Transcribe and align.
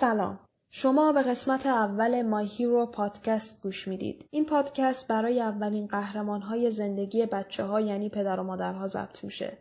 سلام 0.00 0.38
شما 0.70 1.12
به 1.12 1.22
قسمت 1.22 1.66
اول 1.66 2.22
مای 2.22 2.46
هیرو 2.46 2.86
پادکست 2.86 3.62
گوش 3.62 3.88
می‌دید. 3.88 4.24
این 4.30 4.44
پادکست 4.44 5.08
برای 5.08 5.40
اولین 5.40 5.86
قهرمان 5.86 6.42
های 6.42 6.70
زندگی 6.70 7.26
بچه 7.26 7.64
ها 7.64 7.80
یعنی 7.80 8.08
پدر 8.08 8.40
و 8.40 8.42
مادرها 8.42 8.86
ضبط 8.86 9.24
میشه. 9.24 9.58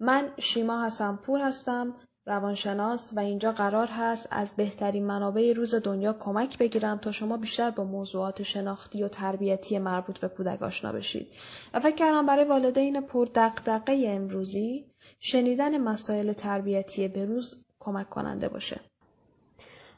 من 0.00 0.28
شیما 0.38 0.86
حسن 0.86 1.16
پور 1.16 1.40
هستم 1.40 1.94
روانشناس 2.26 3.12
و 3.16 3.20
اینجا 3.20 3.52
قرار 3.52 3.86
هست 3.86 4.28
از 4.30 4.52
بهترین 4.56 5.06
منابع 5.06 5.52
روز 5.52 5.74
دنیا 5.74 6.12
کمک 6.12 6.58
بگیرم 6.58 6.98
تا 6.98 7.12
شما 7.12 7.36
بیشتر 7.36 7.70
با 7.70 7.84
موضوعات 7.84 8.42
شناختی 8.42 9.02
و 9.02 9.08
تربیتی 9.08 9.78
مربوط 9.78 10.18
به 10.18 10.28
کودک 10.28 10.62
آشنا 10.62 10.92
بشید 10.92 11.28
و 11.74 11.80
فکر 11.80 11.96
کردم 11.96 12.26
برای 12.26 12.44
والدین 12.44 13.00
پر 13.00 13.26
دقدقه 13.34 14.04
امروزی 14.06 14.86
شنیدن 15.20 15.78
مسائل 15.78 16.32
تربیتی 16.32 17.08
بروز 17.08 17.64
کمک 17.78 18.10
کننده 18.10 18.48
باشه. 18.48 18.80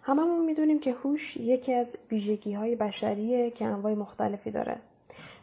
هممون 0.03 0.45
می‌دونیم 0.45 0.81
که 0.81 0.92
هوش 0.92 1.36
یکی 1.36 1.72
از 1.72 1.97
ویژگی 2.11 2.53
های 2.53 2.77
بشریه 2.77 3.50
که 3.50 3.64
انواع 3.64 3.95
مختلفی 3.95 4.50
داره 4.50 4.77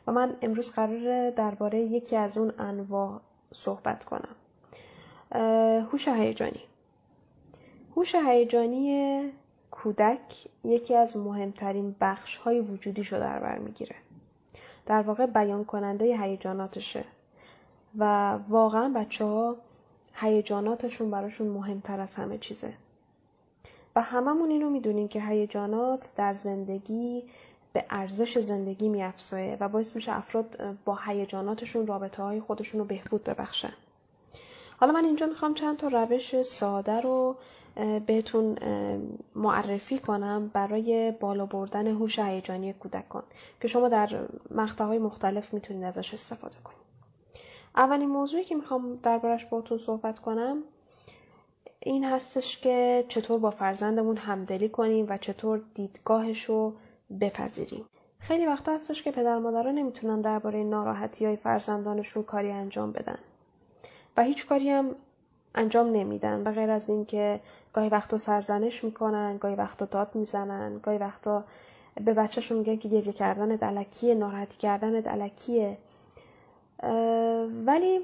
و 0.07 0.11
من 0.11 0.35
امروز 0.41 0.71
قراره 0.71 1.31
درباره 1.31 1.79
یکی 1.79 2.15
از 2.15 2.38
اون 2.38 2.53
انواع 2.57 3.21
صحبت 3.53 4.05
کنم. 4.05 4.35
هوش 5.91 6.07
هیجانی 6.07 6.63
هوش 7.95 8.15
هیجانی 8.15 9.21
کودک 9.71 10.47
یکی 10.63 10.95
از 10.95 11.17
مهمترین 11.17 11.95
بخش 12.02 12.37
های 12.37 12.59
وجودیشو 12.59 13.19
در 13.19 13.39
بر 13.39 13.57
می‌گیره. 13.57 13.95
در 14.85 15.02
واقع 15.02 15.25
بیان 15.25 15.65
کننده 15.65 16.21
هیجاناتشه 16.21 17.05
و 17.97 18.31
واقعا 18.49 18.93
بچه 18.95 19.25
ها 19.25 19.55
هیجاناتشون 20.13 21.11
براشون 21.11 21.47
مهمتر 21.47 21.99
از 21.99 22.15
همه 22.15 22.37
چیزه. 22.37 22.73
و 23.95 24.01
هممون 24.01 24.49
اینو 24.49 24.69
می‌دونیم 24.69 25.07
که 25.07 25.21
هیجانات 25.21 26.13
در 26.15 26.33
زندگی 26.33 27.23
به 27.73 27.85
ارزش 27.89 28.37
زندگی 28.37 28.89
میافزایه 28.89 29.57
و 29.59 29.69
باعث 29.69 29.95
میشه 29.95 30.17
افراد 30.17 30.77
با 30.85 30.99
هیجاناتشون 31.05 31.87
رابطه 31.87 32.23
های 32.23 32.39
خودشون 32.39 32.79
رو 32.79 32.85
بهبود 32.85 33.23
ببخشن. 33.23 33.73
حالا 34.79 34.91
من 34.91 35.05
اینجا 35.05 35.25
می‌خوام 35.25 35.53
چند 35.53 35.77
تا 35.77 35.87
روش 35.87 36.41
ساده 36.41 37.01
رو 37.01 37.35
بهتون 38.05 38.57
معرفی 39.35 39.99
کنم 39.99 40.51
برای 40.53 41.11
بالا 41.11 41.45
بردن 41.45 41.87
هوش 41.87 42.19
هیجانی 42.19 42.73
کودکان 42.73 43.23
که 43.61 43.67
شما 43.67 43.89
در 43.89 44.19
مقطعهای 44.51 44.99
مختلف 44.99 45.53
می‌تونید 45.53 45.83
ازش 45.83 46.13
استفاده 46.13 46.57
کنید. 46.63 46.79
اولین 47.75 48.09
موضوعی 48.09 48.43
که 48.43 48.55
می‌خوام 48.55 48.95
دربارش 49.03 49.45
باهاتون 49.45 49.77
صحبت 49.77 50.19
کنم 50.19 50.63
این 51.80 52.03
هستش 52.03 52.58
که 52.58 53.05
چطور 53.08 53.39
با 53.39 53.52
فرزندمون 53.52 54.17
همدلی 54.17 54.70
کنیم 54.70 55.05
و 55.09 55.17
چطور 55.17 55.61
دیدگاهش 55.73 56.43
رو 56.43 56.73
بپذیریم. 57.21 57.86
خیلی 58.20 58.45
وقتا 58.45 58.73
هستش 58.73 59.03
که 59.03 59.11
پدر 59.11 59.37
مادرها 59.39 59.71
نمی‌تونن 59.71 60.21
درباره 60.21 60.64
ناراحتی 60.64 61.26
های 61.26 61.36
فرزندانشون 61.36 62.23
کاری 62.23 62.52
انجام 62.52 62.92
بدن. 62.92 63.20
و 64.17 64.23
هیچ 64.23 64.48
کاری 64.48 64.70
هم 64.70 64.95
انجام 65.55 65.87
نمیدن 65.87 66.43
به 66.43 66.52
غیر 66.52 66.71
از 66.71 66.89
اینکه 66.89 67.39
گاهی 67.73 67.89
وقتا 67.89 68.17
سرزنش 68.17 68.83
می‌کنن 68.83 69.37
گاهی 69.37 69.55
وقتا 69.55 69.86
داد 69.86 70.15
می‌زنن 70.15 70.80
گاهی 70.83 70.98
وقتا 70.98 71.43
به 72.05 72.14
بچهشون 72.14 72.58
میگن 72.58 72.76
که 72.77 72.89
گریه 72.89 73.14
کردن 73.14 73.48
دلکیه 73.48 74.15
ناراحتی 74.15 74.58
کردن 74.58 74.99
دلکیه. 74.99 75.77
ولی 77.65 77.99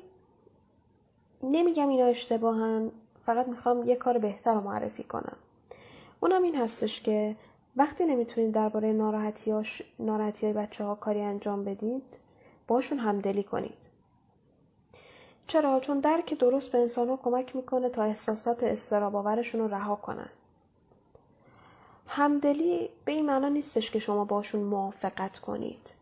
نمیگم 1.44 1.90
اینا 1.90 2.06
اشتباهن. 2.06 2.92
فقط 3.26 3.48
می‌خوام 3.48 3.84
یه 3.84 3.96
کار 3.96 4.18
بهتر 4.18 4.54
رو 4.54 4.62
معرفی 4.62 5.04
کنم. 5.04 5.38
اونم 6.20 6.44
این 6.44 6.56
هستش 6.56 7.02
که 7.02 7.36
وقتی 7.76 8.06
نمی‌تونید 8.06 8.52
درباره 8.52 8.94
ناراحتیاش 8.94 9.82
ناراحتی 10.00 10.46
های 10.46 10.54
بچه 10.54 10.84
ها 10.84 10.96
کاری 10.96 11.22
انجام 11.22 11.64
بدید 11.64 12.20
باشون 12.68 13.00
همدلی 13.00 13.44
کنید. 13.44 13.78
چرا؟ 15.48 15.80
چون 15.80 16.00
درک 16.00 16.38
درست 16.40 16.72
به 16.72 16.78
انسان 16.78 17.10
ها 17.10 17.18
کمک 17.18 17.56
می‌کنه 17.56 17.90
تا 17.90 18.04
احساسات 18.04 18.64
استراباورشون 18.64 19.62
رو 19.62 19.68
رها 19.68 19.96
کنن. 19.96 20.30
همدلی 22.08 22.90
به 23.06 23.12
این 23.12 23.26
معنا 23.26 23.50
نیستش 23.50 23.92
که 23.92 24.00
شما 24.00 24.26
باشون 24.26 24.62
موافقت 24.62 25.40
کنید. 25.40 25.94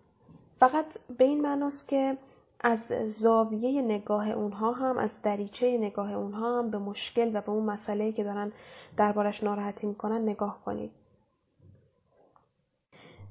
فقط 0.53 0.85
به 1.17 1.23
این 1.23 1.41
معناست 1.41 1.87
که 1.87 2.17
از 2.63 2.79
زاویه 3.07 3.81
نگاه 3.81 4.29
اونها 4.29 4.71
هم 4.71 4.97
از 4.97 5.21
دریچه 5.21 5.77
نگاه 5.77 6.13
اونها 6.13 6.59
هم 6.59 6.71
به 6.71 6.77
مشکل 6.77 7.31
و 7.33 7.41
به 7.41 7.49
اون 7.49 7.63
مسئله 7.65 8.11
که 8.11 8.23
دارن 8.23 8.51
دربارش 8.97 9.43
ناراحتی 9.43 9.87
می‌کنن 9.87 10.21
نگاه 10.21 10.61
کنید. 10.65 10.91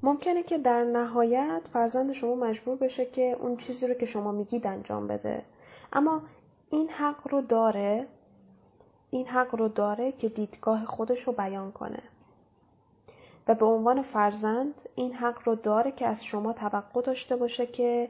ممکنه 0.03 0.43
که 0.43 0.59
در 0.59 0.85
نهایت 0.85 1.63
فرزند 1.73 2.13
شما 2.13 2.35
مجبور 2.35 2.77
بشه 2.77 3.07
که 3.07 3.37
اون 3.41 3.57
چیزی 3.57 3.87
رو 3.87 3.95
که 3.95 4.07
شما 4.07 4.33
میگید 4.33 4.67
انجام 4.67 5.07
بده. 5.07 5.43
اما 5.93 6.23
این 6.71 6.89
حق 6.89 7.29
رو 7.29 7.41
داره 7.41 8.07
این 9.11 9.27
حق 9.27 9.55
رو 9.55 9.69
داره 9.69 10.13
که 10.13 10.29
دیدگاه 10.29 10.85
خودش 10.85 11.23
رو 11.23 11.33
بیان 11.33 11.73
کنه. 11.73 12.03
و 13.49 13.55
به 13.55 13.65
عنوان 13.65 14.03
فرزند 14.03 14.75
این 14.95 15.13
حق 15.13 15.39
رو 15.45 15.55
داره 15.55 15.93
که 15.93 16.07
از 16.07 16.25
شما 16.25 16.53
توقع 16.53 17.03
داشته 17.03 17.37
باشه 17.37 17.67
که 17.67 18.09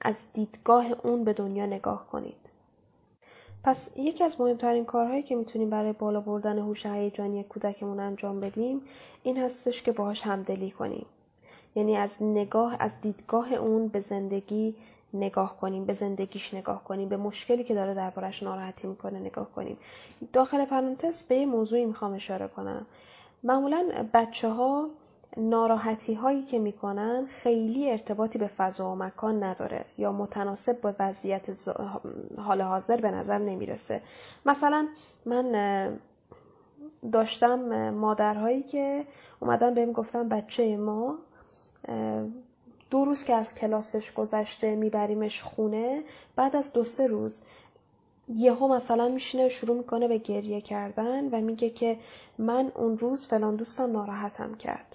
از 0.00 0.22
دیدگاه 0.32 0.86
اون 1.02 1.24
به 1.24 1.32
دنیا 1.32 1.66
نگاه 1.66 2.06
کنید. 2.06 2.50
پس 3.64 3.90
یکی 3.96 4.24
از 4.24 4.40
مهمترین 4.40 4.84
کارهایی 4.84 5.22
که 5.22 5.36
می‌تونیم 5.36 5.70
برای 5.70 5.92
بالا 5.92 6.20
بردن 6.20 6.58
هوش 6.58 6.86
هیجانی 6.86 7.44
کودکمون 7.44 8.00
انجام 8.00 8.40
بدیم 8.40 8.82
این 9.22 9.38
هستش 9.38 9.82
که 9.82 9.92
باهاش 9.92 10.22
همدلی 10.22 10.70
کنیم. 10.70 11.06
یعنی 11.74 11.96
از 11.96 12.16
نگاه 12.20 12.76
از 12.80 12.90
دیدگاه 13.00 13.52
اون 13.52 13.88
به 13.88 14.00
زندگی 14.00 14.74
نگاه 15.14 15.56
کنیم 15.56 15.84
به 15.84 15.94
زندگیش 15.94 16.54
نگاه 16.54 16.84
کنیم 16.84 17.08
به 17.08 17.16
مشکلی 17.16 17.64
که 17.64 17.74
داره 17.74 17.94
دربارش 17.94 18.42
ناراحتی 18.42 18.86
می‌کنه 18.86 19.18
نگاه 19.18 19.52
کنیم 19.52 19.76
داخل 20.32 20.64
پرانتز 20.64 21.22
به 21.22 21.36
یه 21.36 21.46
موضوعی 21.46 21.84
می‌خوام 21.84 22.12
اشاره 22.12 22.48
کنم 22.48 22.86
معمولا 23.42 24.08
بچه 24.14 24.48
ها 24.48 24.88
ناراحتی 25.38 26.14
هایی 26.14 26.42
که 26.42 26.58
می‌کنن 26.58 27.26
خیلی 27.26 27.90
ارتباطی 27.90 28.38
به 28.38 28.46
فضا 28.46 28.92
و 28.92 28.94
مکان 28.94 29.44
نداره 29.44 29.84
یا 29.98 30.12
متناسب 30.12 30.80
با 30.80 30.94
وضعیت 30.98 31.68
حال 32.38 32.62
حاضر 32.62 32.96
به 32.96 33.10
نظر 33.10 33.38
نمی‌رسه. 33.38 34.02
مثلا 34.46 34.88
من 35.26 35.98
داشتم 37.12 37.90
مادرهایی 37.90 38.62
که 38.62 39.04
اومدن 39.40 39.74
بهم 39.74 39.92
گفتن 39.92 40.28
بچه 40.28 40.76
ما 40.76 41.18
دو 42.90 43.04
روز 43.04 43.24
که 43.24 43.34
از 43.34 43.54
کلاسش 43.54 44.12
گذشته 44.12 44.76
میبریمش 44.76 45.42
خونه 45.42 46.02
بعد 46.36 46.56
از 46.56 46.72
دو 46.72 46.84
سه 46.84 47.06
روز 47.06 47.40
یهو 48.28 48.68
مثلا 48.68 49.08
میشینه 49.08 49.48
شروع 49.48 49.76
می‌کنه 49.76 50.08
به 50.08 50.18
گریه 50.18 50.60
کردن 50.60 51.28
و 51.28 51.40
میگه 51.40 51.70
که 51.70 51.98
من 52.38 52.72
اون 52.74 52.98
روز 52.98 53.26
فلان 53.26 53.56
دوستم 53.56 53.92
ناراحتم 53.92 54.54
کرد. 54.54 54.87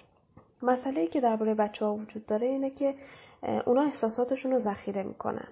مسئله 0.62 1.06
که 1.06 1.20
درباره 1.20 1.54
بچه 1.54 1.84
ها 1.84 1.94
وجود 1.94 2.26
داره 2.26 2.46
اینه 2.46 2.70
که 2.70 2.94
اونا 3.66 3.82
احساساتشون 3.82 4.52
رو 4.52 4.58
ذخیره 4.58 5.02
می‌کنن. 5.02 5.48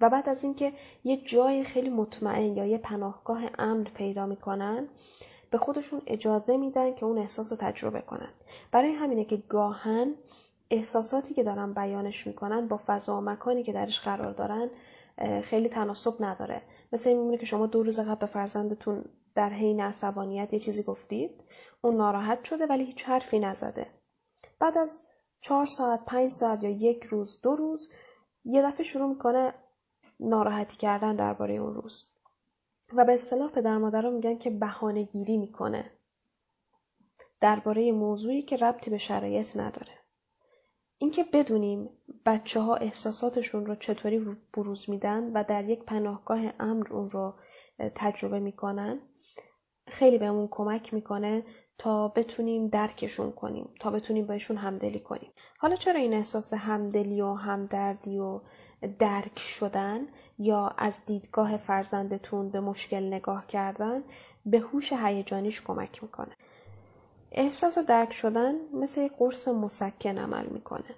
و 0.00 0.10
بعد 0.10 0.28
از 0.28 0.44
اینکه 0.44 0.72
یه 1.04 1.16
جای 1.16 1.64
خیلی 1.64 1.90
مطمئن 1.90 2.56
یا 2.56 2.66
یه 2.66 2.78
پناهگاه 2.78 3.42
امن 3.58 3.84
پیدا 3.84 4.26
می‌کنن 4.26 4.88
به 5.50 5.58
خودشون 5.58 6.02
اجازه 6.06 6.56
میدن 6.56 6.94
که 6.94 7.04
اون 7.04 7.18
احساس 7.18 7.52
رو 7.52 7.58
تجربه 7.60 8.00
کنن. 8.00 8.30
برای 8.72 8.92
همینه 8.92 9.24
که 9.24 9.36
گاهن 9.36 10.14
احساساتی 10.70 11.34
که 11.34 11.42
دارن 11.42 11.72
بیانش 11.72 12.26
می‌کنن 12.26 12.68
با 12.68 12.80
فضا 12.86 13.18
و 13.18 13.20
مکانی 13.20 13.62
که 13.62 13.72
درش 13.72 14.00
قرار 14.00 14.32
دارن 14.32 14.70
خیلی 15.42 15.68
تناسب 15.68 16.14
نداره. 16.20 16.62
مثل 16.92 17.08
این 17.08 17.18
میمونه 17.18 17.38
که 17.38 17.46
شما 17.46 17.66
دو 17.66 17.82
روز 17.82 18.00
قبل 18.00 18.14
به 18.14 18.26
فرزندتون 18.26 19.04
در 19.34 19.48
حین 19.48 19.80
عصبانیت 19.80 20.52
یه 20.52 20.58
چیزی 20.58 20.82
گفتید 20.82 21.30
اون 21.80 21.96
ناراحت 21.96 22.44
شده 22.44 22.66
ولی 22.66 22.84
هیچ 22.84 23.04
حرفی 23.04 23.38
نزده. 23.38 23.86
بعد 24.60 24.78
از 24.78 25.00
چهار 25.40 25.66
ساعت 25.66 26.04
پنج 26.04 26.30
ساعت 26.30 26.62
یا 26.62 26.70
یک 26.70 27.04
روز 27.04 27.40
دو 27.42 27.56
روز 27.56 27.90
یه 28.44 28.62
دفعه 28.62 28.84
شروع 28.84 29.08
می‌کنه 29.08 29.54
ناراحتی 30.20 30.76
کردن 30.76 31.16
درباره 31.16 31.54
اون 31.54 31.74
روز. 31.74 32.12
و 32.92 33.04
به 33.04 33.14
اصطلاح 33.14 33.50
پدر 33.50 33.78
مادرها 33.78 34.10
میگن 34.10 34.38
که 34.38 34.50
بهانه 34.50 35.02
گیری 35.02 35.36
می‌کنه 35.36 35.90
درباره 37.40 37.92
موضوعی 37.92 38.42
که 38.42 38.56
ربطی 38.56 38.90
به 38.90 38.98
شرایط 38.98 39.56
نداره. 39.56 39.92
اینکه 40.98 41.24
بدونیم 41.32 41.90
بچه 42.26 42.60
ها 42.60 42.76
احساساتشون 42.76 43.66
رو 43.66 43.74
چطوری 43.74 44.36
بروز 44.52 44.90
میدن 44.90 45.32
و 45.32 45.44
در 45.44 45.64
یک 45.64 45.84
پناهگاه 45.84 46.40
امر 46.60 46.92
اون 46.92 47.10
رو 47.10 47.34
تجربه 47.94 48.40
می‌کنن 48.40 49.00
خیلی 49.90 50.18
بهمون 50.18 50.48
کمک 50.50 50.94
می‌کنه 50.94 51.42
تا 51.78 52.08
بتونیم 52.08 52.68
درکشون 52.68 53.32
کنیم 53.32 53.68
تا 53.80 53.90
بتونیم 53.90 54.26
بهشون 54.26 54.56
همدلی 54.56 55.00
کنیم 55.00 55.30
حالا 55.58 55.76
چرا 55.76 56.00
این 56.00 56.14
احساس 56.14 56.54
همدلی 56.54 57.20
و 57.20 57.34
همدردی 57.34 58.18
و 58.18 58.40
درک 58.98 59.38
شدن 59.38 60.00
یا 60.38 60.74
از 60.78 60.98
دیدگاه 61.06 61.56
فرزندتون 61.56 62.48
به 62.48 62.60
مشکل 62.60 63.02
نگاه 63.02 63.46
کردن 63.46 64.02
به 64.46 64.58
هوش 64.58 64.92
هیجانیش 64.92 65.62
کمک 65.62 66.02
می‌کنه 66.02 66.36
احساس 67.32 67.78
درک 67.78 68.12
شدن 68.12 68.54
مثل 68.72 69.00
یک 69.00 69.12
قرص 69.18 69.48
مسکن 69.48 70.18
عمل 70.18 70.46
می‌کنه. 70.46 70.94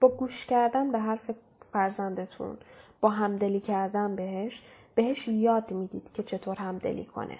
با 0.00 0.08
گوش 0.08 0.46
کردن 0.46 0.92
به 0.92 0.98
حرف 0.98 1.30
فرزندتون 1.72 2.58
با 3.00 3.10
همدلی 3.10 3.60
کردن 3.60 4.16
بهش 4.16 4.62
بهش 4.94 5.28
یاد 5.28 5.72
می‌دید 5.72 6.12
که 6.12 6.22
چطور 6.22 6.56
همدلی 6.56 7.04
کنه. 7.04 7.38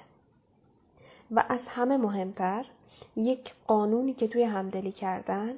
و 1.30 1.44
از 1.48 1.68
همه 1.68 1.96
مهمتر 1.96 2.66
یک 3.16 3.54
قانونی 3.66 4.14
که 4.14 4.28
توی 4.28 4.42
همدلی 4.42 4.92
کردن 4.92 5.54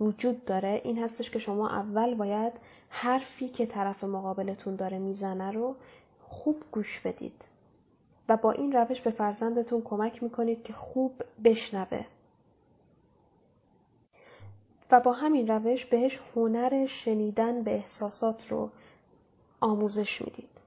وجود 0.00 0.44
داره 0.44 0.80
این 0.84 0.98
هستش 0.98 1.30
که 1.30 1.38
شما 1.38 1.68
اول 1.68 2.14
باید 2.14 2.52
حرفی 2.88 3.48
که 3.48 3.66
طرف 3.66 4.04
مقابلتون 4.04 4.76
داره 4.76 4.98
می‌زنه 4.98 5.50
رو 5.50 5.76
خوب 6.22 6.64
گوش 6.72 7.00
بدید. 7.00 7.44
و 8.28 8.36
با 8.36 8.52
این 8.52 8.72
روش 8.72 9.00
به 9.00 9.10
فرزندتون 9.10 9.82
کمک 9.82 10.22
می‌کنید 10.22 10.62
که 10.62 10.72
خوب 10.72 11.22
بشنوه. 11.44 12.04
و 14.90 15.00
با 15.00 15.12
همین 15.12 15.48
روش 15.48 15.86
بهش 15.86 16.20
هنر 16.34 16.86
شنیدن 16.86 17.62
به 17.62 17.74
احساسات 17.74 18.48
رو 18.48 18.70
آموزش 19.60 20.22
می‌دید. 20.22 20.57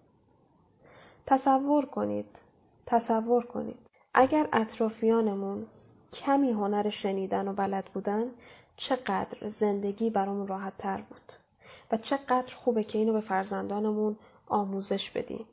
تصور 1.31 1.85
کنید. 1.85 2.39
تصور 2.85 3.45
کنید. 3.45 3.77
اگر 4.13 4.47
اطرافیانمون 4.53 5.67
کمی 6.13 6.51
هنر 6.51 6.89
شنیدن 6.89 7.47
و 7.47 7.53
بلد 7.53 7.85
بودن 7.93 8.25
چقدر 8.77 9.47
زندگی 9.47 10.09
برامون 10.09 10.47
راحت 10.47 10.77
تر 10.77 11.01
بود 11.01 11.31
و 11.91 11.97
چقدر 11.97 12.55
خوبه 12.55 12.83
که 12.83 12.97
اینو 12.97 13.13
به 13.13 13.21
فرزندانمون 13.21 14.17
آموزش 14.47 15.11
بدیم. 15.11 15.45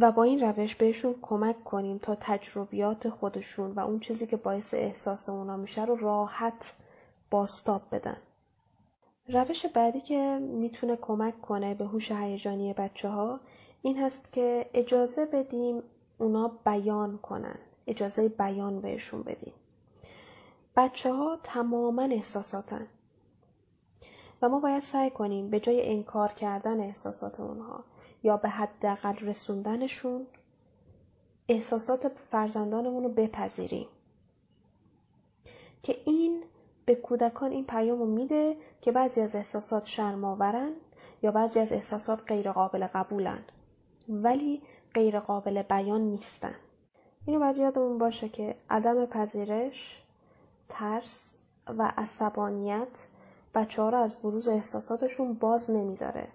و 0.00 0.12
با 0.12 0.22
این 0.22 0.40
روش 0.40 0.76
بهشون 0.76 1.14
کمک 1.22 1.64
کنیم 1.64 1.98
تا 1.98 2.16
تجربیات 2.20 3.08
خودشون 3.08 3.70
و 3.72 3.80
اون 3.80 4.00
چیزی 4.00 4.26
که 4.26 4.36
باعث 4.36 4.74
احساس 4.74 5.28
اونا 5.28 5.56
میشه 5.56 5.84
رو 5.84 5.96
راحت 5.96 6.74
باستاب 7.30 7.82
بدن. 7.92 8.18
روش 9.28 9.66
بعدی 9.66 10.00
که 10.00 10.38
می‌تونه 10.40 10.96
کمک 10.96 11.40
کنه 11.40 11.74
به 11.74 11.84
هوش 11.84 12.12
هیجانی 12.12 12.72
بچه 12.72 13.08
ها 13.08 13.40
این 13.82 13.98
هست 13.98 14.32
که 14.32 14.70
اجازه 14.74 15.26
بدیم 15.26 15.82
اونا 16.18 16.48
بیان 16.48 17.18
کنن. 17.18 17.58
اجازه 17.86 18.28
بیان 18.28 18.80
بهشون 18.80 19.22
بدیم. 19.22 19.52
بچه 20.76 21.12
ها 21.12 21.38
تماما 21.42 22.02
احساساتن. 22.02 22.86
و 24.42 24.48
ما 24.48 24.60
باید 24.60 24.82
سعی 24.82 25.10
کنیم 25.10 25.50
به 25.50 25.60
جای 25.60 25.90
انکار 25.92 26.28
کردن 26.32 26.80
احساسات 26.80 27.40
اونها 27.40 27.84
یا 28.22 28.36
به 28.36 28.48
حداقل 28.48 29.14
رسوندنشون 29.14 30.26
احساسات 31.48 32.08
فرزندانمون 32.08 33.02
رو 33.02 33.08
بپذیریم. 33.08 33.88
که 35.82 35.96
این 36.04 36.44
به 36.84 36.94
کودکان 36.94 37.50
این 37.50 37.66
پیام 37.66 37.98
رو 37.98 38.06
میده 38.06 38.56
که 38.80 38.92
بعضی 38.92 39.20
از 39.20 39.34
احساسات 39.34 39.84
شرماورن 39.84 40.72
یا 41.22 41.30
بعضی 41.30 41.60
از 41.60 41.72
احساسات 41.72 42.22
غیر 42.26 42.52
قابل 42.52 42.86
قبولن. 42.86 43.44
ولی 44.08 44.62
غیر 44.94 45.20
قابل 45.20 45.62
بیان 45.62 46.00
نیستن. 46.00 46.54
اینو 47.26 47.40
باید 47.40 47.56
یادمون 47.56 47.98
باشه 47.98 48.28
که 48.28 48.56
عدم 48.70 49.06
پذیرش 49.06 50.02
ترس 50.68 51.34
و 51.66 51.92
عصبانیت 51.96 53.06
بچه 53.54 53.82
ها 53.82 53.88
رو 53.88 53.98
از 53.98 54.16
بروز 54.16 54.48
احساساتشون 54.48 55.34
باز 55.34 55.70
نمیداره. 55.70 56.28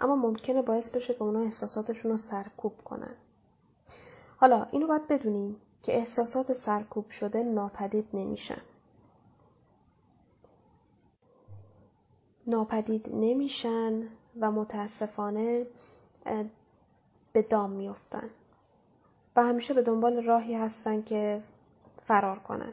اما 0.00 0.16
ممکنه 0.16 0.62
باعث 0.62 0.90
بشه 0.90 1.14
که 1.14 1.22
اونا 1.22 1.40
احساساتشون 1.40 2.10
رو 2.10 2.16
سرکوب 2.16 2.72
کنن. 2.84 3.14
حالا 4.36 4.66
اینو 4.72 4.86
باید 4.86 5.08
بدونیم 5.08 5.56
که 5.82 5.96
احساسات 5.96 6.52
سرکوب 6.52 7.10
شده 7.10 7.42
ناپدید 7.42 8.08
نمیشن. 8.14 8.62
ناپدید 12.46 13.08
نمیشن 13.14 14.08
و 14.40 14.50
متاسفانه 14.50 15.66
به 17.32 17.42
دام 17.42 17.70
میفتن 17.70 18.30
و 19.36 19.42
همیشه 19.44 19.74
به 19.74 19.82
دنبال 19.82 20.24
راهی 20.24 20.54
هستن 20.54 21.02
که 21.02 21.42
فرار 22.02 22.38
کنن. 22.38 22.72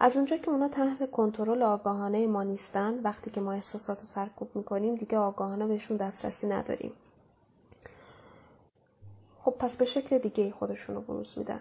از 0.00 0.16
اونجا 0.16 0.36
که 0.36 0.50
اونا 0.50 0.68
تحت 0.68 1.10
کنترل 1.10 1.62
آگاهانه 1.62 2.26
ما 2.26 2.42
نیستن 2.42 3.00
وقتی 3.04 3.30
که 3.30 3.40
ما 3.40 3.52
احساسات 3.52 4.00
رو 4.00 4.06
سرکوب 4.06 4.48
می‌کنیم 4.54 4.94
دیگه 4.94 5.18
آگاهانه 5.18 5.66
بهشون 5.66 5.96
دسترسی 5.96 6.46
نداریم. 6.48 6.92
خب 9.42 9.54
پس 9.58 9.76
به 9.76 9.84
شکل 9.84 10.18
دیگه 10.18 10.50
خودشون 10.50 10.94
رو 10.94 11.00
بروز 11.00 11.38
میدن. 11.38 11.60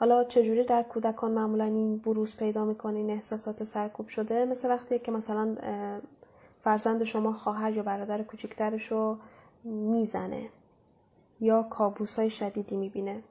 حالا 0.00 0.24
چجوری 0.24 0.64
در 0.64 0.82
کودکان 0.82 1.30
معمولا 1.30 1.64
این 1.64 1.98
بروز 1.98 2.36
پیدا 2.36 2.64
می‌کنه 2.64 2.96
این 2.96 3.10
احساسات 3.10 3.64
سرکوب 3.64 4.08
شده؟ 4.08 4.44
مثل 4.44 4.68
وقتی 4.68 4.98
که 4.98 5.12
مثلا 5.12 5.56
فرزند 6.64 7.04
شما 7.04 7.32
خواهر 7.32 7.72
یا 7.72 7.82
برادر 7.82 8.22
کوچکترش 8.22 8.92
رو 8.92 9.18
می‌زنه. 9.64 10.48
یا 11.40 11.62
کابوس 11.62 12.18
های 12.18 12.30
شدیدی 12.30 12.76
می‌بینه 12.76 13.22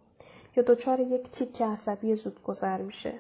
یا 0.56 0.64
دچار 0.64 1.00
یک 1.00 1.32
تیک 1.32 1.62
عصبی 1.62 2.16
زود 2.16 2.44
گذر 2.44 2.82
میشه. 2.82 3.14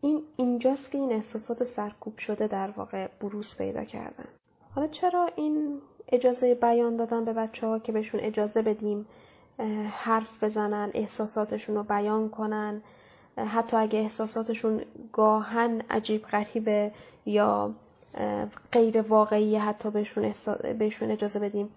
این 0.00 0.22
اینجاست 0.36 0.90
که 0.90 0.98
این 0.98 1.12
احساسات 1.12 1.64
سرکوب 1.64 2.18
شده 2.18 2.46
در 2.46 2.70
واقع 2.70 3.08
بروز 3.20 3.56
پیدا 3.56 3.84
کردن. 3.84 4.24
حالا 4.74 4.86
چرا 4.86 5.30
این 5.36 5.80
اجازه 6.08 6.54
بیان 6.54 6.96
دادن 6.96 7.24
به 7.24 7.32
بچه 7.32 7.66
ها 7.66 7.78
که 7.78 7.92
بهشون 7.92 8.20
اجازه 8.20 8.62
بدیم 8.62 9.06
حرف 9.90 10.44
بزنن 10.44 10.90
احساساتشون 10.94 11.76
رو 11.76 11.82
بیان 11.82 12.28
کنن؟ 12.28 12.82
حتی 13.36 13.76
اگه 13.76 13.98
احساساتشون 13.98 14.84
گاهن 15.12 15.82
عجیب 15.90 16.22
غریبه 16.22 16.92
یا 17.26 17.74
غیر 18.72 19.02
واقعی 19.02 19.56
حتی 19.56 19.90
بهشون, 19.90 20.32
بهشون 20.78 21.10
اجازه 21.10 21.38
بدیم 21.38 21.68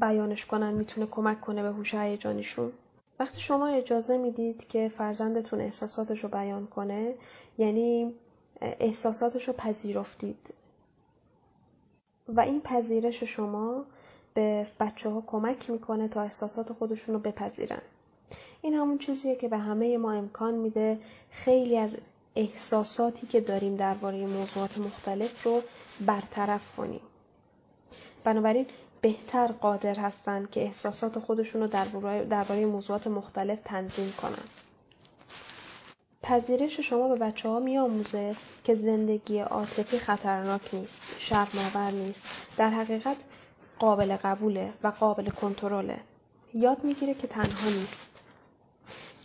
بیانش 0.00 0.46
کنن 0.46 0.74
می‌تونه 0.74 1.06
کمک 1.06 1.40
کنه 1.40 1.62
به 1.62 1.68
هوش 1.68 1.94
هیجانیشون. 1.94 2.72
وقتی 3.18 3.40
شما 3.40 3.66
اجازه 3.66 4.16
می‌دید 4.16 4.68
که 4.68 4.88
فرزندتون 4.88 5.60
احساساتش 5.60 6.24
رو 6.24 6.28
بیان 6.28 6.66
کنه 6.66 7.14
یعنی 7.58 8.14
احساساتش 8.60 9.48
رو 9.48 9.54
پذیرفتید. 9.54 10.54
و 12.28 12.40
این 12.40 12.60
پذیرش 12.60 13.22
شما 13.22 13.84
به 14.34 14.66
بچه 14.80 15.08
ها 15.08 15.24
کمک 15.26 15.70
می‌کنه 15.70 16.08
تا 16.08 16.22
احساسات 16.22 16.72
خودشون 16.72 17.14
رو 17.14 17.20
بپذیرن. 17.20 17.82
این 18.62 18.74
همون 18.74 18.98
چیزیه 18.98 19.36
که 19.36 19.48
به 19.48 19.58
همه 19.58 19.98
ما 19.98 20.12
امکان 20.12 20.54
میده 20.54 20.98
خیلی 21.30 21.78
از 21.78 21.96
احساساتی 22.36 23.26
که 23.26 23.40
داریم 23.40 23.76
درباره 23.76 24.26
موضوعات 24.26 24.78
مختلف 24.78 25.42
رو 25.42 25.62
برطرف 26.06 26.76
کنیم. 26.76 27.00
بنابراین 28.24 28.66
بهتر 29.04 29.46
قادر 29.46 29.94
هستند 29.94 30.50
که 30.50 30.60
احساسات 30.62 31.18
خودشون 31.18 31.60
رو 31.60 31.66
درباره 32.30 32.66
موضوعات 32.66 33.06
مختلف 33.06 33.58
تنظیم 33.64 34.12
کنن. 34.22 34.44
پذیرش 36.22 36.80
شما 36.80 37.08
به 37.08 37.14
بچه 37.14 37.48
ها 37.48 37.58
میآموزه 37.58 38.36
که 38.64 38.74
زندگی 38.74 39.38
عاطفی 39.38 39.98
خطرناک 39.98 40.74
نیست 40.74 41.02
شرمآور 41.18 41.90
نیست 41.90 42.46
در 42.56 42.70
حقیقت 42.70 43.16
قابل 43.78 44.16
قبوله 44.16 44.72
و 44.82 44.88
قابل 44.88 45.30
کنترله. 45.30 46.00
یاد 46.54 46.84
می‌گیره 46.84 47.14
که 47.14 47.26
تنها 47.26 47.68
نیست. 47.68 48.24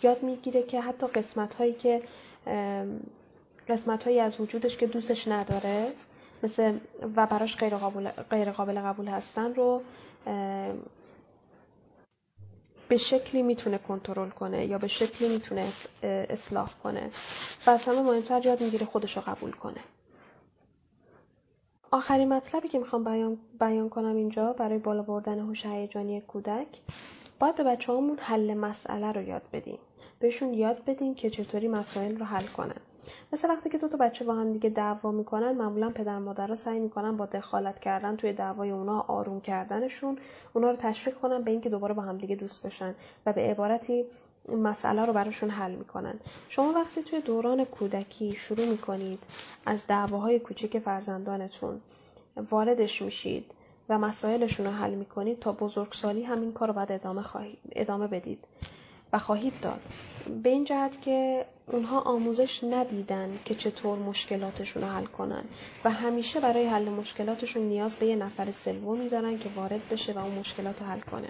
یاد 0.03 0.23
می‌گیره 0.23 0.63
که 0.63 0.81
حتی 0.81 1.07
قسمت 1.07 1.53
هایی 1.53 1.73
که 1.73 2.01
قسمت 3.69 4.03
هایی 4.03 4.19
از 4.19 4.41
وجودش 4.41 4.77
که 4.77 4.87
دوستش 4.87 5.27
نداره 5.27 5.91
مثل 6.43 6.77
و 7.15 7.25
براش 7.25 7.57
غیر 7.57 7.75
قابل, 7.75 8.09
غیر 8.09 8.51
قابل 8.51 8.79
قبول 8.79 9.07
هستن 9.07 9.53
رو 9.55 9.81
به 12.89 12.97
شکلی 12.97 13.41
می‌تونه 13.41 13.77
کنترل 13.77 14.29
کنه 14.29 14.65
یا 14.65 14.77
به 14.77 14.87
شکلی 14.87 15.29
می‌تونه 15.29 15.67
اصلاح 16.03 16.69
کنه 16.83 17.09
و 17.67 17.69
از 17.69 17.85
همه 17.85 18.01
مهمتر 18.01 18.45
یاد 18.45 18.61
می‌گیره 18.61 18.85
خودش 18.85 19.17
رو 19.17 19.23
قبول 19.27 19.51
کنه. 19.51 19.79
آخرین 21.91 22.33
مطلبی 22.33 22.67
که 22.67 22.79
می‌خوام 22.79 23.03
بیان, 23.03 23.37
بیان 23.59 23.89
کنم 23.89 24.15
اینجا 24.15 24.53
برای 24.53 24.77
بالا 24.77 25.01
بردن 25.01 25.39
هوش 25.39 25.65
هیجانی 25.65 26.21
کودک 26.21 26.67
باید 27.39 27.55
به 27.55 27.63
بچه 27.63 27.93
حل 28.19 28.53
مسئله 28.53 29.11
رو 29.11 29.21
یاد 29.21 29.41
بدیم. 29.53 29.79
بهشون 30.19 30.53
یاد 30.53 30.85
بدیم 30.85 31.15
که 31.15 31.29
چطوری 31.29 31.67
مسائل 31.67 32.17
رو 32.17 32.25
حل 32.25 32.45
کنن. 32.45 32.81
مثل 33.33 33.49
وقتی 33.49 33.69
که 33.69 33.77
دو 33.77 33.87
تا 33.87 33.97
بچه 33.97 34.25
با 34.25 34.35
هم 34.35 34.53
دیگه 34.53 34.69
دعوا 34.69 35.11
می‌کنن 35.11 35.51
معمولا 35.51 35.89
پدر 35.89 36.19
مادرها 36.19 36.55
سعی 36.55 36.79
می‌کنن 36.79 37.17
با 37.17 37.25
دخالت 37.25 37.79
کردن 37.79 38.15
توی 38.15 38.33
دعوای 38.33 38.69
اونا 38.69 38.99
آروم 38.99 39.41
کردنشون 39.41 40.17
اونا 40.53 40.69
رو 40.69 40.75
تشویق 40.75 41.17
کنن 41.17 41.41
به 41.41 41.51
اینکه 41.51 41.69
دوباره 41.69 41.93
با 41.93 42.01
هم 42.01 42.17
دیگه 42.17 42.35
دوست 42.35 42.65
بشن 42.65 42.95
و 43.25 43.33
به 43.33 43.41
عبارتی 43.41 44.05
مسئله 44.57 45.05
رو 45.05 45.13
براشون 45.13 45.49
حل 45.49 45.71
می‌کنن. 45.71 46.19
شما 46.49 46.71
وقتی 46.71 47.03
توی 47.03 47.21
دوران 47.21 47.65
کودکی 47.65 48.31
شروع 48.31 48.65
می‌کنید 48.65 49.19
از 49.65 49.87
دعواهای 49.87 50.39
کوچک 50.39 50.79
فرزندانتون 50.79 51.81
واردش 52.49 53.01
میشید 53.01 53.51
و 53.89 53.99
مسائلشون 53.99 54.65
رو 54.65 54.71
حل 54.71 54.93
می‌کنید 54.93 55.39
تا 55.39 55.51
بزرگسالی 55.51 56.23
همین 56.23 56.53
کار 56.53 56.67
رو 56.67 56.73
باید 56.73 56.91
ادامه, 56.91 57.23
ادامه 57.71 58.07
بدید. 58.07 58.39
و 59.13 59.19
خواهید 59.19 59.53
داد. 59.61 59.81
به 60.43 60.49
این 60.49 60.65
جهت 60.65 61.01
که 61.01 61.45
اونها 61.67 61.99
آموزش 61.99 62.63
ندیدن 62.63 63.39
که 63.45 63.55
چطور 63.55 63.99
مشکلاتشون 63.99 64.83
رو 64.83 64.89
حل 64.89 65.05
کنن 65.05 65.43
و 65.85 65.89
همیشه 65.89 66.39
برای 66.39 66.65
حل 66.65 66.89
مشکلاتشون 66.89 67.63
نیاز 67.63 67.95
به 67.95 68.05
یه 68.05 68.15
نفر 68.15 68.51
سومی 68.51 69.09
دارن 69.09 69.39
که 69.39 69.49
وارد 69.55 69.89
بشه 69.89 70.13
و 70.13 70.17
اون 70.17 70.35
مشکلات 70.35 70.81
رو 70.81 70.87
حل 70.87 70.99
کنه. 70.99 71.29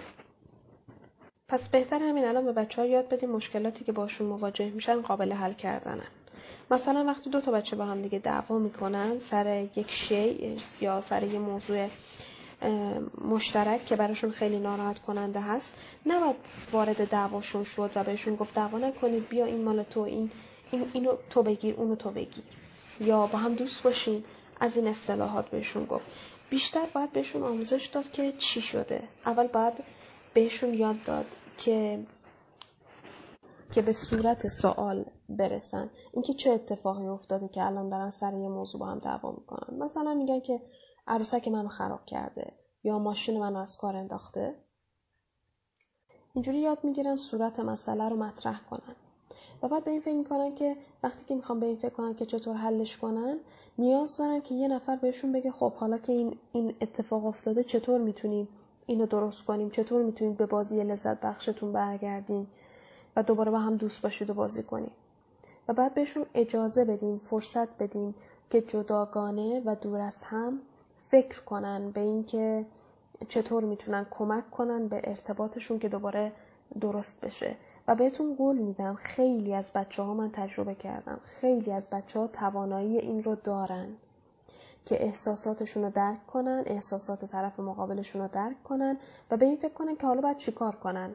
پس 1.48 1.68
بهتر 1.68 1.98
همین 1.98 2.24
الان 2.24 2.44
به 2.44 2.52
بچه 2.52 2.82
ها 2.82 2.88
یاد 2.88 3.08
بدیم 3.08 3.30
مشکلاتی 3.30 3.84
که 3.84 3.92
باشون 3.92 4.26
مواجه 4.26 4.70
میشن 4.70 5.00
قابل 5.02 5.32
حل 5.32 5.52
کردنن. 5.52 6.08
مثلا 6.70 7.04
وقتی 7.04 7.30
دو 7.30 7.40
تا 7.40 7.52
بچه 7.52 7.76
با 7.76 7.84
هم 7.84 8.02
دیگه 8.02 8.18
دعوا 8.18 8.58
می‌کنن 8.58 9.18
سر 9.18 9.66
یک 9.76 9.90
شی 9.90 10.58
یا 10.80 11.00
سر 11.00 11.22
یه 11.22 11.38
موضوع 11.38 11.88
مشترک 13.24 13.84
که 13.84 13.96
براشون 13.96 14.30
خیلی 14.30 14.58
ناراحت 14.58 14.98
کننده 14.98 15.40
هست 15.40 15.78
نباید 16.06 16.36
وارد 16.72 17.08
دعواشون 17.08 17.64
شد 17.64 17.90
و 17.94 18.04
بهشون 18.04 18.36
گفت 18.36 18.54
دعوا 18.54 18.78
نکنید 18.78 19.28
بیا 19.28 19.44
این 19.44 19.64
مال 19.64 19.82
تو 19.82 20.00
این, 20.00 20.30
این 20.70 20.90
اینو 20.92 21.12
تو 21.30 21.42
بگیر 21.42 21.74
اونو 21.74 21.96
تو 21.96 22.10
بگیر. 22.10 22.44
یا 23.00 23.26
با 23.26 23.38
هم 23.38 23.54
دوست 23.54 23.82
باشین 23.82 24.24
از 24.60 24.76
این 24.76 24.86
اصطلاحات 24.86 25.48
بهشون 25.48 25.84
گفت. 25.84 26.06
بیشتر 26.50 26.86
باید 26.94 27.12
بهشون 27.12 27.42
آموزش 27.42 27.86
داد 27.86 28.10
که 28.10 28.32
چی 28.32 28.60
شده. 28.60 29.02
اول 29.26 29.46
باید 29.46 29.74
بهشون 30.34 30.74
یاد 30.74 31.02
داد 31.04 31.26
که 31.58 31.98
که 33.72 33.82
به 33.82 33.92
صورت 33.92 34.48
سوال 34.48 35.04
برسن. 35.28 35.90
اینکه 36.12 36.32
چه 36.32 36.50
اتفاقی 36.50 37.06
افتاده 37.06 37.48
که 37.48 37.62
الان 37.62 37.88
دارن 37.88 38.10
سر 38.10 38.32
یه 38.32 38.48
موضوع 38.48 38.80
با 38.80 38.86
هم 38.86 38.98
دعوا 38.98 39.30
می‌کنن. 39.30 39.78
مثلا 39.78 40.14
میگن 40.14 40.40
که 40.40 40.60
عروسک 41.10 41.48
منو 41.48 41.68
خراب 41.68 42.06
کرده 42.06 42.52
یا 42.84 42.98
ماشین 42.98 43.40
منو 43.40 43.58
از 43.58 43.76
کار 43.76 43.96
انداخته؟ 43.96 44.54
اینجوری 46.34 46.58
یاد 46.58 46.84
می‌گیرن 46.84 47.16
صورت 47.16 47.60
مسئله 47.60 48.08
رو 48.08 48.16
مطرح 48.16 48.60
کنن. 48.70 48.96
و 49.62 49.68
بعد 49.68 49.84
به 49.84 49.90
این 49.90 50.00
فکر 50.00 50.14
می‌کنن 50.14 50.54
که 50.54 50.76
وقتی 51.02 51.24
که 51.24 51.34
می‌خوان 51.34 51.60
به 51.60 51.66
این 51.66 51.76
فکر 51.76 51.94
کنن 51.94 52.14
که 52.14 52.26
چطور 52.26 52.56
حلش 52.56 52.96
کنن 52.96 53.38
نیاز 53.78 54.16
دارن 54.16 54.40
که 54.40 54.54
یه 54.54 54.68
نفر 54.68 54.96
بهشون 54.96 55.32
بگه 55.32 55.50
خب 55.50 55.72
حالا 55.72 55.98
که 55.98 56.12
این, 56.12 56.38
این 56.52 56.74
اتفاق 56.80 57.26
افتاده 57.26 57.64
چطور 57.64 58.00
می‌تونیم 58.00 58.48
اینو 58.86 59.06
درست 59.06 59.44
کنیم؟ 59.44 59.70
چطور 59.70 60.02
می‌تونید 60.02 60.36
به 60.36 60.46
بازی 60.46 60.82
لذت 60.82 61.20
بخشتون 61.20 61.72
برگردیم؟ 61.72 62.50
و 63.16 63.22
دوباره 63.22 63.50
با 63.50 63.58
هم 63.58 63.76
دوست 63.76 64.02
باشید 64.02 64.30
و 64.30 64.34
بازی 64.34 64.62
کنیم. 64.62 64.92
و 65.68 65.72
بعد 65.72 65.94
بهشون 65.94 66.26
اجازه 66.34 66.84
بدیم 66.84 67.18
فرصت 67.18 67.78
بدیم 67.78 68.14
که 68.50 68.60
جداگانه 68.60 69.62
و 69.64 69.74
دور 69.74 70.00
از 70.00 70.22
هم 70.22 70.60
فکر 71.10 71.40
کنن 71.40 71.90
به 71.90 72.00
اینکه 72.00 72.66
چطور 73.28 73.64
می‌تونن 73.64 74.06
کمک 74.10 74.50
کنن 74.50 74.88
به 74.88 75.00
ارتباطشون 75.04 75.78
که 75.78 75.88
دوباره 75.88 76.32
درست 76.80 77.20
بشه. 77.20 77.56
و 77.88 77.94
بهتون 77.94 78.34
قول 78.36 78.58
میدم 78.58 78.94
خیلی 78.94 79.54
از 79.54 79.72
بچه 79.72 80.02
ها 80.02 80.14
من 80.14 80.30
تجربه 80.32 80.74
کردم 80.74 81.20
خیلی 81.24 81.72
از 81.72 81.90
بچه 81.90 82.18
ها 82.18 82.26
توانایی 82.26 82.98
این 82.98 83.22
رو 83.22 83.34
دارن 83.34 83.88
که 84.86 85.04
احساساتشون 85.04 85.82
رو 85.82 85.90
درک 85.90 86.26
کنن 86.26 86.62
احساسات 86.66 87.24
طرف 87.24 87.60
مقابلشون 87.60 88.22
رو 88.22 88.28
درک 88.28 88.62
کنن 88.62 88.98
و 89.30 89.36
به 89.36 89.46
این 89.46 89.56
فکر 89.56 89.72
کنن 89.72 89.96
که 89.96 90.06
حالا 90.06 90.20
باید 90.20 90.36
چیکار 90.36 90.76
کنن 90.76 91.14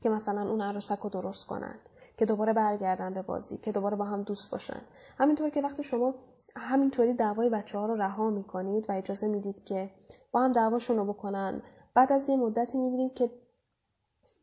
که 0.00 0.08
مثلا 0.08 0.50
اون 0.50 0.60
عروسک 0.60 0.98
رو 0.98 1.10
درست 1.10 1.46
کنن. 1.46 1.74
که 2.16 2.26
دوباره 2.26 2.52
برگردن 2.52 3.14
به 3.14 3.22
بازی 3.22 3.58
که 3.58 3.72
دوباره 3.72 3.96
با 3.96 4.04
هم 4.04 4.22
دوست 4.22 4.50
باشن. 4.50 4.80
همینطور 5.18 5.50
که 5.50 5.60
وقتی 5.62 5.82
شما 5.82 6.14
همینطوری 6.56 7.14
دعوای 7.14 7.48
بچه 7.48 7.78
ها 7.78 7.86
رو 7.86 7.94
رها 7.94 8.30
می‌کنید 8.30 8.90
و 8.90 8.92
اجازه 8.92 9.28
می‌دید 9.28 9.64
که 9.64 9.90
با 10.32 10.40
هم 10.40 10.52
دعواشون 10.52 10.96
رو 10.96 11.04
بکنن 11.12 11.62
بعد 11.94 12.12
از 12.12 12.28
یه 12.28 12.36
مدتی 12.36 12.78
می‌بینید 12.78 13.14
که 13.14 13.30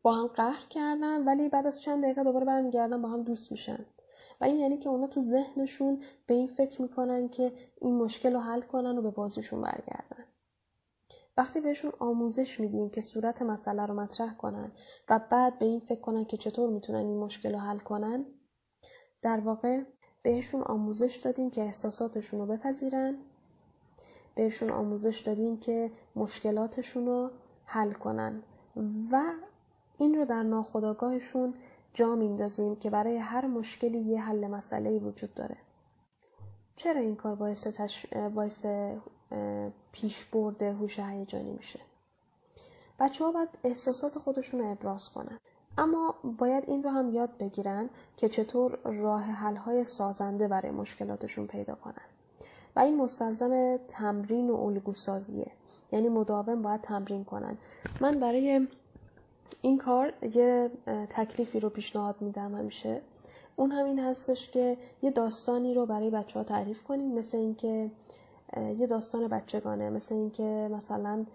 با 0.02 0.12
هم 0.12 0.26
قهر 0.26 0.66
کردن 0.70 1.24
ولی 1.24 1.48
بعد 1.48 1.66
از 1.66 1.80
چند 1.80 2.04
دقیقه 2.04 2.24
دوباره 2.24 2.44
برمیگردن 2.44 3.02
با 3.02 3.08
هم 3.08 3.22
دوست 3.22 3.52
میشن. 3.52 3.86
و 4.40 4.44
این 4.44 4.56
یعنی 4.56 4.78
که 4.78 4.88
اونا 4.88 5.06
تو 5.06 5.20
ذهنشون 5.20 6.02
به 6.26 6.34
این 6.34 6.46
فکر 6.46 6.82
می‌کنن 6.82 7.28
که 7.28 7.52
این 7.80 7.96
مشکل 7.96 8.32
رو 8.32 8.40
حل 8.40 8.60
کنن 8.60 8.98
و 8.98 9.02
به 9.02 9.10
بازیشون 9.10 9.60
برگردن. 9.60 10.24
وقتی 11.40 11.60
بهشون 11.60 11.92
آموزش 11.98 12.60
میدیم 12.60 12.90
که 12.90 13.00
صورت 13.00 13.42
مسئله 13.42 13.86
رو 13.86 13.94
مطرح 13.94 14.34
کنن 14.34 14.72
و 15.08 15.20
بعد 15.30 15.58
به 15.58 15.66
این 15.66 15.80
فکر 15.80 16.00
کنن 16.00 16.24
که 16.24 16.36
چطور 16.36 16.70
می‌تونن 16.70 16.98
این 16.98 17.18
مشکل 17.18 17.52
رو 17.52 17.58
حل 17.58 17.78
کنن 17.78 18.24
در 19.22 19.40
واقع 19.40 19.82
بهشون 20.22 20.62
آموزش 20.62 21.16
دادیم 21.16 21.50
که 21.50 21.62
احساساتشون 21.62 22.40
رو 22.40 22.46
بپذیرن 22.46 23.18
بهشون 24.34 24.70
آموزش 24.70 25.20
دادیم 25.20 25.60
که 25.60 25.90
مشکلاتشون 26.16 27.06
رو 27.06 27.30
حل 27.64 27.92
کنن 27.92 28.42
و 29.12 29.22
این 29.98 30.14
رو 30.14 30.24
در 30.24 30.42
ناخودآگاهشون 30.42 31.54
جا 31.94 32.14
میندازیم 32.14 32.76
که 32.76 32.90
برای 32.90 33.16
هر 33.16 33.46
مشکلی 33.46 33.98
یه 33.98 34.20
حل 34.20 34.46
مسئله 34.46 34.98
وجود 34.98 35.34
داره. 35.34 35.56
چرا 36.76 37.00
این 37.00 37.16
کار 37.16 37.34
باعث, 37.34 37.66
تش... 37.66 38.06
باعث 38.34 38.66
پیش 39.92 40.24
برده 40.24 40.72
هوش 40.72 40.98
هیجانی 40.98 41.50
میشه. 41.50 41.80
بچه 43.00 43.24
ها 43.24 43.32
باید 43.32 43.48
احساسات 43.64 44.18
خودشون 44.18 44.60
رو 44.60 44.70
ابراز 44.70 45.08
کنن. 45.08 45.38
اما 45.78 46.14
باید 46.38 46.64
این 46.66 46.82
رو 46.82 46.90
هم 46.90 47.14
یاد 47.14 47.30
بگیرن 47.38 47.90
که 48.16 48.28
چطور 48.28 48.78
راه 48.84 49.22
حل 49.22 49.56
های 49.56 49.84
سازنده 49.84 50.48
برای 50.48 50.70
مشکلاتشون 50.70 51.46
پیدا 51.46 51.74
کنن. 51.74 52.04
و 52.76 52.80
این 52.80 52.96
مستلزم 52.96 53.76
تمرین 53.88 54.50
و 54.50 54.54
الگو 54.54 54.94
سازیه 54.94 55.50
یعنی 55.92 56.08
مداوم 56.08 56.62
باید 56.62 56.80
تمرین 56.80 57.24
کنن. 57.24 57.58
من 58.00 58.20
برای 58.20 58.68
این 59.62 59.78
کار 59.78 60.12
یه 60.34 60.70
تکلیفی 61.10 61.60
رو 61.60 61.70
پیشنهاد 61.70 62.16
میدم 62.20 62.54
همیشه. 62.54 63.00
اون 63.56 63.72
همین 63.72 63.98
هستش 63.98 64.50
که 64.50 64.76
یه 65.02 65.10
داستانی 65.10 65.74
رو 65.74 65.86
برای 65.86 66.10
بچه 66.10 66.38
ها 66.38 66.44
تعریف 66.44 66.82
کنیم. 66.82 67.14
مثل 67.14 67.38
اینکه 67.38 67.90
یه 68.56 68.86
داستان 68.86 69.28
بچگانه 69.28 69.90
مثل 69.90 70.14
اینکه 70.14 70.68
مثلا 70.72 71.26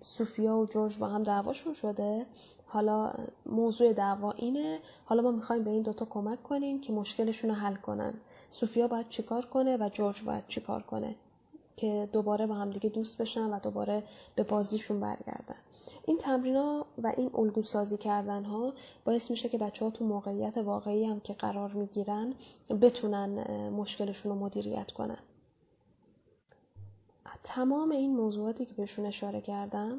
سوفیا 0.00 0.56
و 0.56 0.66
جورج 0.66 0.98
با 0.98 1.06
هم 1.06 1.22
دعواشون 1.22 1.74
شده. 1.74 2.26
حالا 2.66 3.12
موضوع 3.46 3.92
دعوا 3.92 4.32
اینه. 4.32 4.78
حالا 5.04 5.22
ما 5.22 5.30
می‌خوایم 5.30 5.64
به 5.64 5.70
این 5.70 5.82
دوتا 5.82 6.04
کمک 6.04 6.42
کنیم 6.42 6.80
که 6.80 6.92
مشکلشون 6.92 7.50
رو 7.50 7.56
حل 7.56 7.74
کنن. 7.74 8.14
سوفیا 8.50 8.88
باید 8.88 9.08
چیکار 9.08 9.46
کنه 9.46 9.76
و 9.76 9.88
جورج 9.92 10.22
باید 10.22 10.46
چیکار 10.48 10.82
کنه 10.82 11.14
که 11.76 12.08
دوباره 12.12 12.46
با 12.46 12.54
هم 12.54 12.70
دیگه 12.70 12.90
دوست 12.90 13.18
بشن 13.20 13.50
و 13.50 13.58
دوباره 13.58 14.02
به 14.34 14.42
بازیشون 14.42 15.00
برگردن. 15.00 15.56
این 16.06 16.18
تمرین 16.18 16.56
و 16.56 17.12
این 17.16 17.30
الگو 17.34 17.62
سازی 17.62 17.96
کردن 17.96 18.44
ها 18.44 18.72
باعث 19.04 19.30
میشه 19.30 19.48
که 19.48 19.58
بچه 19.58 19.84
ها 19.84 19.90
تو 19.90 20.04
موقعیت 20.04 20.56
واقعی 20.56 21.04
هم 21.04 21.20
که 21.20 21.32
قرار 21.32 21.72
می‌گیرن 21.72 22.34
بتونن 22.80 23.44
مشکلشون 23.70 24.32
رو 24.32 24.38
مدیریت 24.38 24.92
کنن. 24.92 25.18
تمام 27.44 27.90
این 27.90 28.16
موضوعاتی 28.16 28.64
که 28.64 28.74
بهشون 28.74 29.06
اشاره 29.06 29.40
کردم 29.40 29.98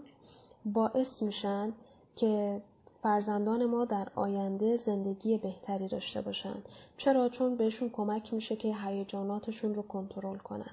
باعث 0.65 1.23
میشن 1.23 1.73
که 2.15 2.61
فرزندان 3.03 3.65
ما 3.65 3.85
در 3.85 4.07
آینده 4.15 4.77
زندگی 4.77 5.37
بهتری 5.37 5.87
داشته 5.87 6.21
باشن. 6.21 6.55
چرا؟ 6.97 7.29
چون 7.29 7.55
بهشون 7.55 7.89
کمک 7.89 8.33
میشه 8.33 8.55
که 8.55 8.75
هیجاناتشون 8.75 9.75
رو 9.75 9.81
کنترل 9.81 10.37
کنن. 10.37 10.71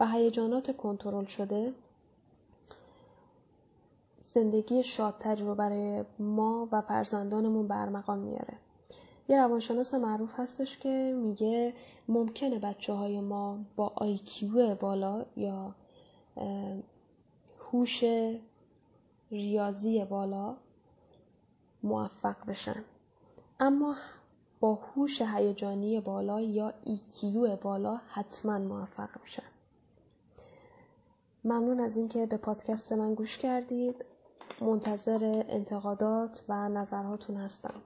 و 0.00 0.06
هیجانات 0.06 0.76
کنترل 0.76 1.24
شده 1.24 1.72
زندگی 4.20 4.82
شادتری 4.82 5.44
رو 5.44 5.54
برای 5.54 6.04
ما 6.18 6.68
و 6.72 6.80
فرزندانمون 6.80 7.68
برمقام 7.68 8.18
میاره. 8.18 8.54
یه 9.28 9.38
روانشناس 9.38 9.94
معروف 9.94 10.30
هستش 10.36 10.78
که 10.78 11.14
میگه 11.22 11.74
ممکنه 12.10 12.58
بچه 12.58 12.92
های 12.92 13.20
ما 13.20 13.58
با 13.76 13.92
آیکیو 13.96 14.74
بالا 14.74 15.24
یا 15.36 15.74
هوش 17.60 18.04
ریاضی 19.30 20.04
بالا 20.04 20.56
موفق 21.82 22.46
بشن. 22.46 22.84
اما 23.60 23.96
با 24.60 24.74
هوش 24.74 25.22
هیجانی 25.22 26.00
بالا 26.00 26.40
یا 26.40 26.74
ایکیو 26.84 27.56
بالا 27.56 28.00
حتما 28.08 28.58
موفق 28.58 29.08
میشن 29.22 29.42
ممنون 31.44 31.80
از 31.80 31.96
اینکه 31.96 32.26
به 32.26 32.36
پادکست 32.36 32.92
من 32.92 33.14
گوش 33.14 33.38
کردید. 33.38 34.04
منتظر 34.60 35.44
انتقادات 35.48 36.44
و 36.48 36.68
نظرهاتون 36.68 37.36
هستم. 37.36 37.82